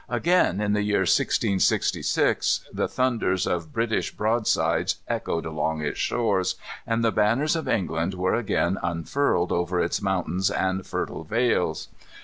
[0.09, 6.55] Again, in the year 1666, the thunders of British broadsides echoed along its shores,
[6.87, 11.87] and the banners of England were again unfurled over its mountains and fertile vales.